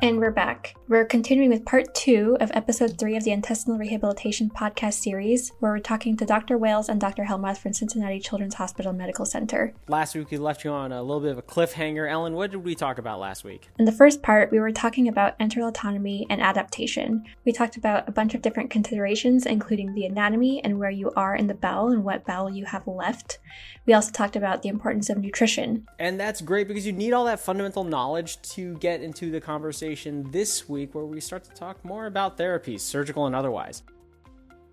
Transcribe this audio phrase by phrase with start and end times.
[0.00, 0.76] And we're back.
[0.86, 5.72] We're continuing with part two of episode three of the Intestinal Rehabilitation podcast series, where
[5.72, 6.56] we're talking to Dr.
[6.56, 7.24] Wales and Dr.
[7.24, 9.74] Helmrath from Cincinnati Children's Hospital Medical Center.
[9.88, 12.08] Last week, we left you on a little bit of a cliffhanger.
[12.08, 13.70] Ellen, what did we talk about last week?
[13.80, 17.24] In the first part, we were talking about enteral autonomy and adaptation.
[17.44, 21.34] We talked about a bunch of different considerations, including the anatomy and where you are
[21.34, 23.38] in the bowel and what bowel you have left.
[23.84, 25.88] We also talked about the importance of nutrition.
[25.98, 29.87] And that's great because you need all that fundamental knowledge to get into the conversation
[29.96, 33.82] this week where we start to talk more about therapies, surgical and otherwise.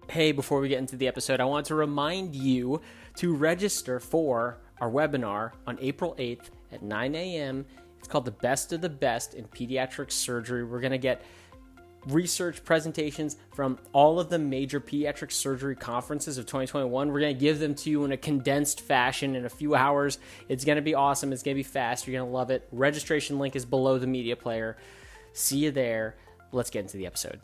[0.10, 2.82] Hey, before we get into the episode, I want to remind you
[3.16, 7.66] to register for our webinar on April 8th at 9 a.m.
[7.98, 10.66] It's called The Best of the Best in Pediatric Surgery.
[10.66, 11.22] We're going to get
[12.08, 17.12] research presentations from all of the major pediatric surgery conferences of 2021.
[17.12, 20.20] We're going to give them to you in a condensed fashion in a few hours.
[20.50, 21.32] It's going to be awesome.
[21.34, 22.06] It's going to be fast.
[22.06, 22.68] You're going to love it.
[22.72, 24.78] Registration link is below the media player.
[25.36, 26.16] See you there.
[26.54, 27.42] Let's get into the episode.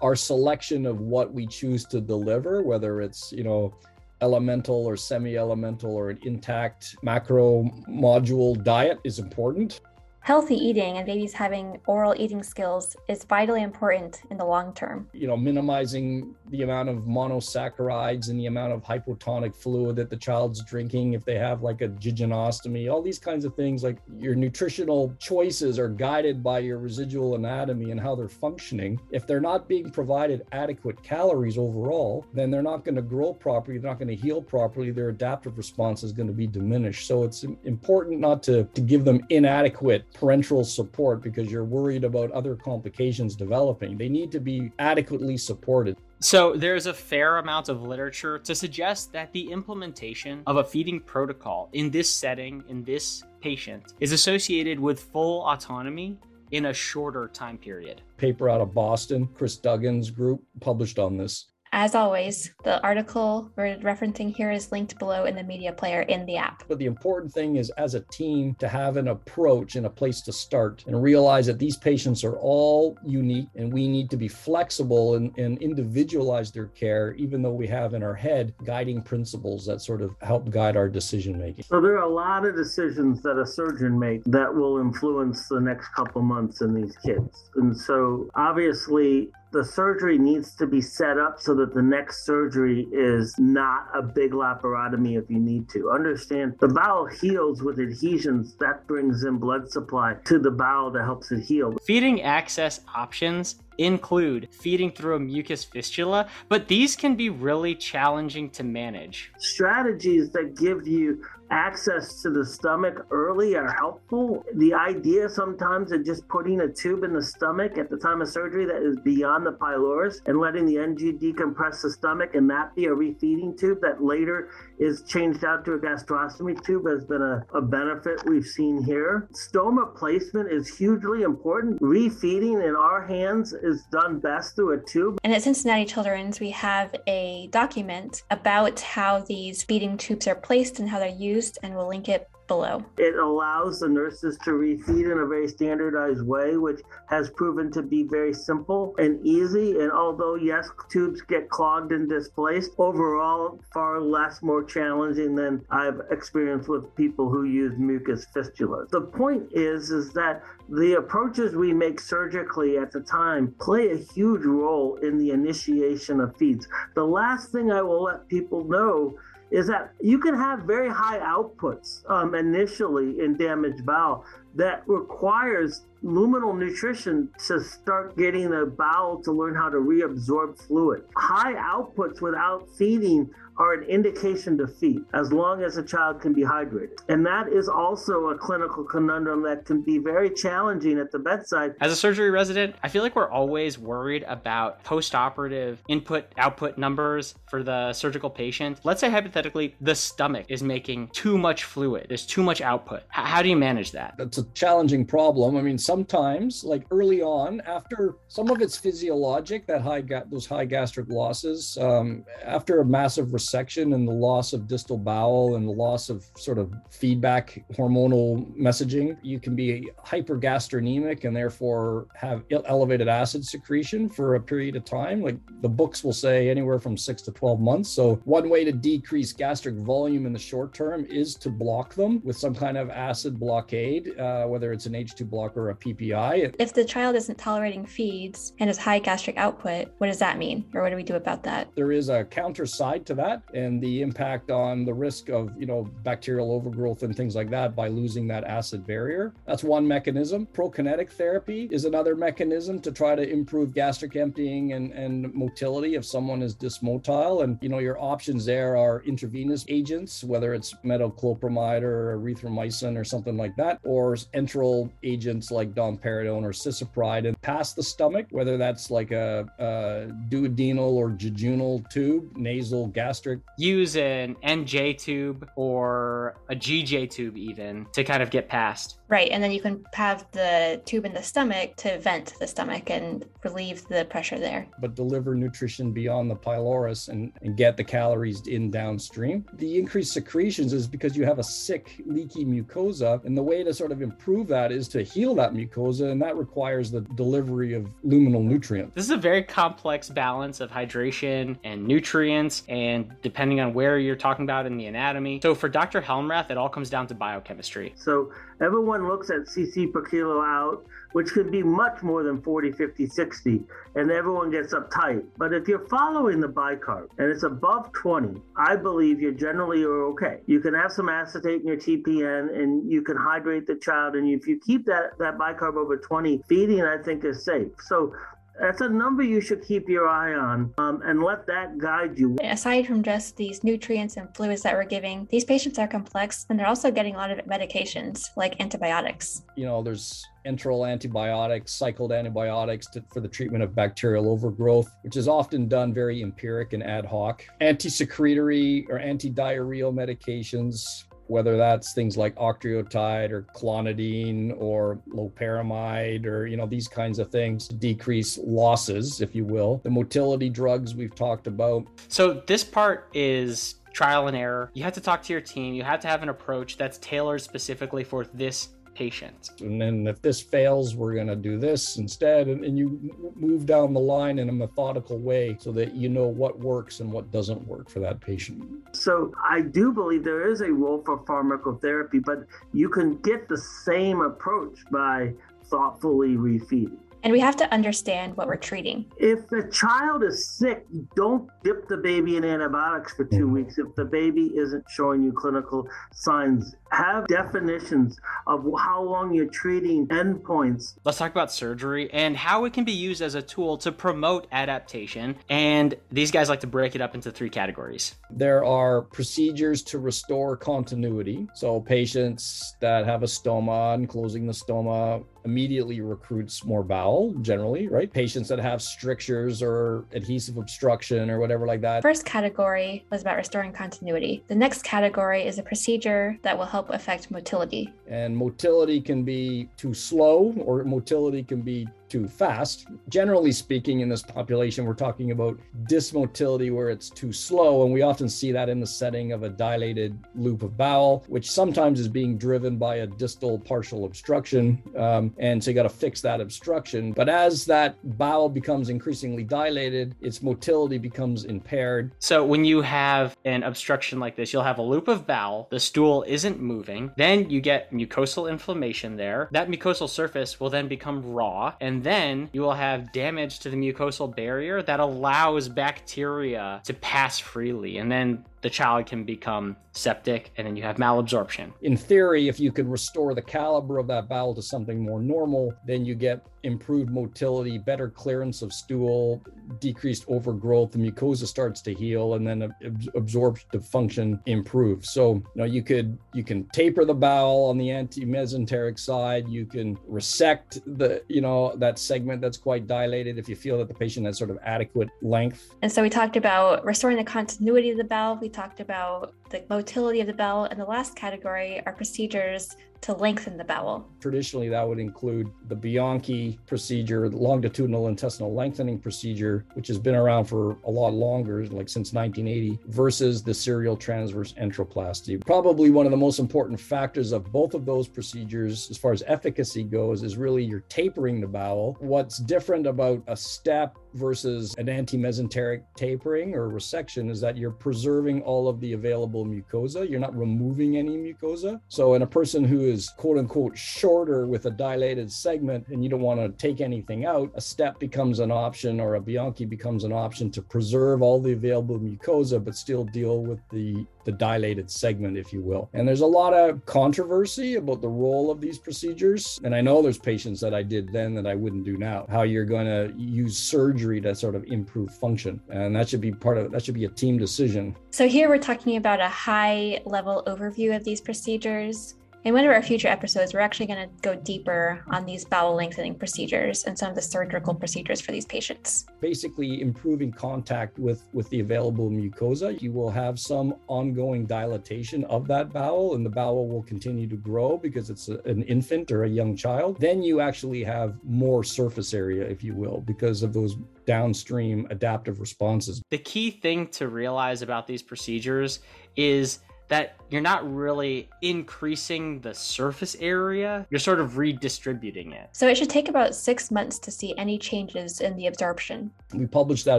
[0.00, 3.74] Our selection of what we choose to deliver, whether it's, you know,
[4.22, 9.82] elemental or semi elemental or an intact macro module diet, is important.
[10.22, 15.08] Healthy eating and babies having oral eating skills is vitally important in the long term.
[15.14, 20.16] You know, minimizing the amount of monosaccharides and the amount of hypotonic fluid that the
[20.16, 23.82] child's drinking if they have like a jejunostomy, all these kinds of things.
[23.82, 29.00] Like your nutritional choices are guided by your residual anatomy and how they're functioning.
[29.10, 33.78] If they're not being provided adequate calories overall, then they're not going to grow properly,
[33.78, 37.06] they're not going to heal properly, their adaptive response is going to be diminished.
[37.06, 42.30] So it's important not to, to give them inadequate parenteral support because you're worried about
[42.32, 43.96] other complications developing.
[43.96, 45.96] They need to be adequately supported.
[46.20, 51.00] So, there's a fair amount of literature to suggest that the implementation of a feeding
[51.00, 56.18] protocol in this setting, in this patient, is associated with full autonomy
[56.50, 58.02] in a shorter time period.
[58.16, 61.46] Paper out of Boston, Chris Duggan's group published on this.
[61.72, 66.26] As always, the article we're referencing here is linked below in the media player in
[66.26, 66.64] the app.
[66.66, 70.20] But the important thing is, as a team, to have an approach and a place
[70.22, 74.26] to start and realize that these patients are all unique and we need to be
[74.26, 79.64] flexible and, and individualize their care, even though we have in our head guiding principles
[79.66, 81.64] that sort of help guide our decision making.
[81.64, 85.60] So, there are a lot of decisions that a surgeon makes that will influence the
[85.60, 87.48] next couple months in these kids.
[87.54, 92.86] And so, obviously, the surgery needs to be set up so that the next surgery
[92.92, 95.90] is not a big laparotomy if you need to.
[95.90, 101.02] Understand the bowel heals with adhesions, that brings in blood supply to the bowel that
[101.02, 101.76] helps it heal.
[101.84, 108.50] Feeding access options include feeding through a mucus fistula, but these can be really challenging
[108.50, 109.32] to manage.
[109.38, 114.44] Strategies that give you access to the stomach early are helpful.
[114.54, 118.28] The idea sometimes of just putting a tube in the stomach at the time of
[118.28, 122.74] surgery that is beyond the pylorus and letting the NG decompress the stomach and that
[122.76, 127.22] be a refeeding tube that later is changed out to a gastrostomy tube has been
[127.22, 129.28] a, a benefit we've seen here.
[129.32, 131.80] Stoma placement is hugely important.
[131.80, 135.18] Refeeding in our hands is done best through a tube.
[135.22, 140.80] And at Cincinnati Children's, we have a document about how these feeding tubes are placed
[140.80, 142.84] and how they're used, and we'll link it below.
[142.98, 147.80] It allows the nurses to refeed in a very standardized way, which has proven to
[147.80, 149.78] be very simple and easy.
[149.78, 156.00] And although, yes, tubes get clogged and displaced, overall, far less more challenging than I've
[156.10, 158.88] experienced with people who use mucus fistulas.
[158.88, 163.96] The point is, is that the approaches we make surgically at the time play a
[163.96, 166.66] huge role in the initiation of feeds.
[166.96, 169.14] The last thing I will let people know
[169.50, 174.24] is that you can have very high outputs um, initially in damaged bowel
[174.54, 181.04] that requires luminal nutrition to start getting the bowel to learn how to reabsorb fluid.
[181.16, 186.32] High outputs without feeding are an indication to feed as long as a child can
[186.32, 186.98] be hydrated.
[187.10, 191.74] And that is also a clinical conundrum that can be very challenging at the bedside.
[191.80, 197.34] As a surgery resident, I feel like we're always worried about post-operative input output numbers
[197.50, 198.80] for the surgical patient.
[198.82, 202.06] Let's say hypothetically the stomach is making too much fluid.
[202.08, 203.00] There's too much output.
[203.00, 204.14] H- how do you manage that?
[204.16, 205.58] That's a challenging problem.
[205.58, 210.46] I mean, sometimes like early on after some of it's physiologic that high ga- those
[210.46, 215.66] high gastric losses um, after a massive resection and the loss of distal bowel and
[215.66, 222.42] the loss of sort of feedback hormonal messaging, you can be hypergastrinemic and therefore have
[222.66, 225.22] elevated acid secretion for a period of time.
[225.22, 227.90] Like the books will say anywhere from six to 12 months.
[227.90, 232.20] So, one way to decrease gastric volume in the short term is to block them
[232.24, 234.14] with some kind of acid blockade.
[234.18, 236.54] Uh, uh, whether it's an H2 blocker or a PPI.
[236.58, 240.64] If the child isn't tolerating feeds and has high gastric output, what does that mean?
[240.74, 241.68] Or what do we do about that?
[241.74, 245.66] There is a counter side to that and the impact on the risk of, you
[245.66, 249.32] know, bacterial overgrowth and things like that by losing that acid barrier.
[249.46, 250.46] That's one mechanism.
[250.52, 256.04] Prokinetic therapy is another mechanism to try to improve gastric emptying and, and motility if
[256.04, 257.44] someone is dysmotile.
[257.44, 263.04] And, you know, your options there are intravenous agents, whether it's metoclopramide or erythromycin or
[263.04, 268.56] something like that, or enteral agents like domperidone or cisapride and past the stomach, whether
[268.56, 272.88] that's like a, a duodenal or jejunal tube, nasal,
[273.20, 273.40] gastric.
[273.56, 278.98] Use an NJ tube or a GJ tube even to kind of get past.
[279.08, 282.90] Right, and then you can have the tube in the stomach to vent the stomach
[282.90, 284.68] and relieve the pressure there.
[284.80, 289.44] But deliver nutrition beyond the pylorus and, and get the calories in downstream.
[289.54, 293.24] The increased secretions is because you have a sick, leaky mucosa.
[293.24, 296.36] And the way to sort of improve that is to heal that mucosa, and that
[296.36, 298.94] requires the delivery of luminal nutrients.
[298.94, 304.16] This is a very complex balance of hydration and nutrients, and depending on where you're
[304.16, 305.40] talking about in the anatomy.
[305.42, 306.00] So for Dr.
[306.00, 307.94] Helmrath, it all comes down to biochemistry.
[307.96, 312.72] So everyone looks at cc per kilo out which can be much more than 40
[312.72, 313.62] 50 60
[313.94, 318.76] and everyone gets uptight but if you're following the bicarb and it's above 20 i
[318.76, 323.02] believe you generally are okay you can have some acetate in your tpn and you
[323.02, 326.98] can hydrate the child and if you keep that that bicarb over 20 feeding i
[327.02, 328.12] think is safe so
[328.58, 332.36] that's a number you should keep your eye on um, and let that guide you.
[332.42, 336.58] Aside from just these nutrients and fluids that we're giving, these patients are complex and
[336.58, 339.42] they're also getting a lot of medications like antibiotics.
[339.56, 345.16] You know, there's enteral antibiotics, cycled antibiotics to, for the treatment of bacterial overgrowth, which
[345.16, 347.44] is often done very empiric and ad hoc.
[347.60, 356.56] Anti-secretory or anti-diarrheal medications, whether that's things like octreotide or clonidine or loperamide or you
[356.56, 359.80] know these kinds of things to decrease losses if you will.
[359.84, 361.86] The motility drugs we've talked about.
[362.08, 364.70] So this part is trial and error.
[364.74, 365.74] You have to talk to your team.
[365.74, 369.50] You have to have an approach that's tailored specifically for this patient.
[369.60, 372.48] And then if this fails, we're going to do this instead.
[372.48, 376.26] And, and, you move down the line in a methodical way so that you know
[376.26, 378.62] what works and what doesn't work for that patient.
[378.92, 383.58] So I do believe there is a role for pharmacotherapy, but you can get the
[383.58, 385.34] same approach by
[385.64, 386.98] thoughtfully refeeding.
[387.22, 389.04] And we have to understand what we're treating.
[389.18, 390.86] If the child is sick,
[391.16, 393.52] don't dip the baby in antibiotics for 2 mm-hmm.
[393.52, 396.74] weeks if the baby isn't showing you clinical signs.
[396.90, 400.94] Have definitions of how long you're treating endpoints.
[401.04, 404.46] Let's talk about surgery and how it can be used as a tool to promote
[404.50, 405.36] adaptation.
[405.48, 408.16] And these guys like to break it up into three categories.
[408.30, 411.46] There are procedures to restore continuity.
[411.54, 417.88] So, patients that have a stoma and closing the stoma immediately recruits more bowel generally,
[417.88, 418.12] right?
[418.12, 422.02] Patients that have strictures or adhesive obstruction or whatever like that.
[422.02, 424.42] First category was about restoring continuity.
[424.48, 427.92] The next category is a procedure that will help affect motility.
[428.06, 432.86] And motility can be too slow or motility can be too fast.
[433.08, 437.84] Generally speaking, in this population, we're talking about dysmotility where it's too slow.
[437.84, 441.50] And we often see that in the setting of a dilated loop of bowel, which
[441.50, 444.82] sometimes is being driven by a distal partial obstruction.
[444.96, 447.12] Um, and so you got to fix that obstruction.
[447.12, 452.12] But as that bowel becomes increasingly dilated, its motility becomes impaired.
[452.18, 455.80] So when you have an obstruction like this, you'll have a loop of bowel, the
[455.80, 459.48] stool isn't moving, then you get mucosal inflammation there.
[459.52, 463.76] That mucosal surface will then become raw and then you will have damage to the
[463.76, 467.98] mucosal barrier that allows bacteria to pass freely.
[467.98, 471.72] And then the child can become septic and then you have malabsorption.
[471.82, 475.74] In theory, if you could restore the caliber of that bowel to something more normal,
[475.86, 479.42] then you get improved motility, better clearance of stool,
[479.80, 482.72] decreased overgrowth, the mucosa starts to heal and then
[483.14, 485.10] absorptive function improves.
[485.10, 489.64] So, you know, you could you can taper the bowel on the anti-mesenteric side, you
[489.64, 493.94] can resect the, you know, that segment that's quite dilated if you feel that the
[493.94, 495.74] patient has sort of adequate length.
[495.82, 498.36] And so we talked about restoring the continuity of the bowel.
[498.36, 500.64] We talked about the motility of the bowel.
[500.64, 504.06] And the last category are procedures to lengthen the bowel.
[504.20, 510.14] Traditionally, that would include the Bianchi procedure, the longitudinal intestinal lengthening procedure, which has been
[510.14, 515.40] around for a lot longer, like since 1980, versus the serial transverse enteroplasty.
[515.46, 519.22] Probably one of the most important factors of both of those procedures, as far as
[519.26, 521.96] efficacy goes, is really you're tapering the bowel.
[522.00, 528.42] What's different about a step versus an anti-mesenteric tapering or resection is that you're preserving
[528.42, 530.08] all of the available mucosa.
[530.08, 531.80] You're not removing any mucosa.
[531.88, 536.10] So in a person who is quote unquote shorter with a dilated segment and you
[536.10, 540.04] don't want to take anything out, a step becomes an option or a Bianchi becomes
[540.04, 544.90] an option to preserve all the available mucosa but still deal with the the dilated
[544.90, 545.88] segment, if you will.
[545.94, 549.58] And there's a lot of controversy about the role of these procedures.
[549.64, 552.42] And I know there's patients that I did then that I wouldn't do now, how
[552.42, 555.60] you're going to use surgery to sort of improve function.
[555.68, 557.96] And that should be part of that should be a team decision.
[558.10, 562.14] So here we're talking about a high level overview of these procedures.
[562.42, 565.74] In one of our future episodes, we're actually going to go deeper on these bowel
[565.74, 569.04] lengthening procedures and some of the surgical procedures for these patients.
[569.20, 572.80] Basically, improving contact with, with the available mucosa.
[572.80, 577.36] You will have some ongoing dilatation of that bowel, and the bowel will continue to
[577.36, 580.00] grow because it's a, an infant or a young child.
[580.00, 585.40] Then you actually have more surface area, if you will, because of those downstream adaptive
[585.40, 586.00] responses.
[586.08, 588.80] The key thing to realize about these procedures
[589.14, 589.58] is
[589.90, 595.50] that you're not really increasing the surface area, you're sort of redistributing it.
[595.52, 599.10] So it should take about six months to see any changes in the absorption.
[599.34, 599.98] We published that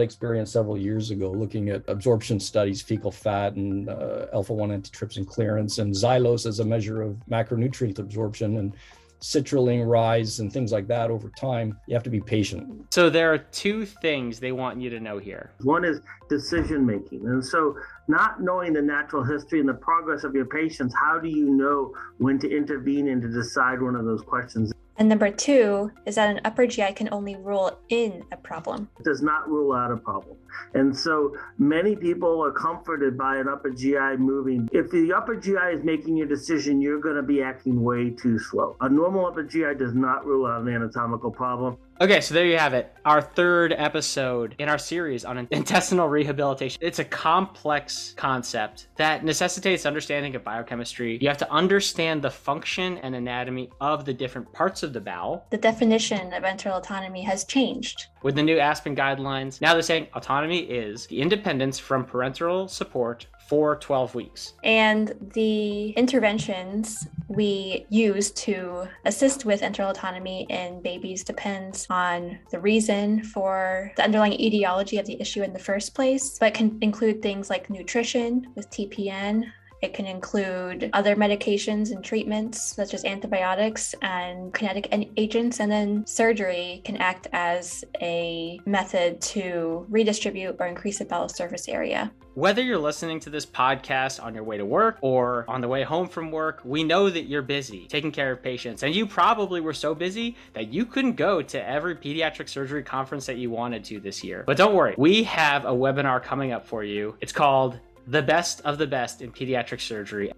[0.00, 5.26] experience several years ago, looking at absorption studies, fecal fat and uh, alpha 1 antitrypsin
[5.26, 8.56] clearance, and xylose as a measure of macronutrient absorption.
[8.56, 8.74] And
[9.22, 12.92] citrulline rise and things like that over time, you have to be patient.
[12.92, 15.52] So there are two things they want you to know here.
[15.62, 17.26] One is decision making.
[17.26, 17.76] And so
[18.08, 21.94] not knowing the natural history and the progress of your patients, how do you know
[22.18, 24.72] when to intervene and to decide one of those questions?
[24.98, 28.88] And number two is that an upper GI can only rule in a problem.
[28.98, 30.36] It does not rule out a problem.
[30.74, 34.68] And so many people are comforted by an upper GI moving.
[34.72, 38.38] If the upper GI is making your decision, you're going to be acting way too
[38.38, 38.76] slow.
[38.80, 41.78] A normal upper GI does not rule out an anatomical problem.
[42.02, 42.92] Okay, so there you have it.
[43.04, 46.80] Our third episode in our series on intestinal rehabilitation.
[46.82, 51.18] It's a complex concept that necessitates understanding of biochemistry.
[51.22, 55.46] You have to understand the function and anatomy of the different parts of the bowel.
[55.50, 58.06] The definition of enteral autonomy has changed.
[58.24, 63.28] With the new ASPEN guidelines, now they're saying autonomy is the independence from parenteral support
[63.46, 64.54] for 12 weeks.
[64.64, 72.60] And the interventions we use to assist with enteral autonomy in babies depends on the
[72.60, 77.22] reason for the underlying etiology of the issue in the first place, but can include
[77.22, 79.44] things like nutrition with TPN,
[79.82, 85.58] it can include other medications and treatments, such as antibiotics and kinetic agents.
[85.58, 91.68] And then surgery can act as a method to redistribute or increase the bowel surface
[91.68, 92.12] area.
[92.34, 95.82] Whether you're listening to this podcast on your way to work or on the way
[95.82, 98.84] home from work, we know that you're busy taking care of patients.
[98.84, 103.26] And you probably were so busy that you couldn't go to every pediatric surgery conference
[103.26, 104.44] that you wanted to this year.
[104.46, 107.16] But don't worry, we have a webinar coming up for you.
[107.20, 110.32] It's called the best of the best in pediatric surgery.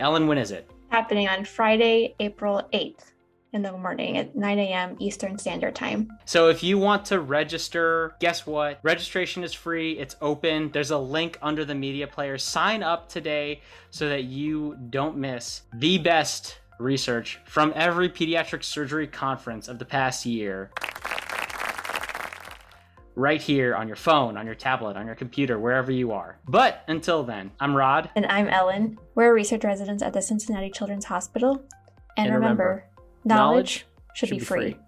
[0.00, 0.70] Ellen, when is it?
[0.88, 3.12] Happening on Friday, April 8th
[3.52, 4.96] in the morning at 9 a.m.
[4.98, 6.10] Eastern Standard Time.
[6.24, 8.78] So if you want to register, guess what?
[8.82, 10.70] Registration is free, it's open.
[10.72, 12.38] There's a link under the media player.
[12.38, 19.06] Sign up today so that you don't miss the best research from every pediatric surgery
[19.06, 20.70] conference of the past year
[23.14, 26.38] right here on your phone, on your tablet, on your computer, wherever you are.
[26.48, 28.10] But until then, I'm Rod.
[28.14, 28.98] And I'm Ellen.
[29.14, 31.62] We're research residents at the Cincinnati Children's Hospital.
[32.16, 32.84] And, and remember, remember,
[33.24, 34.72] knowledge, should, should be, be free.
[34.72, 34.80] free.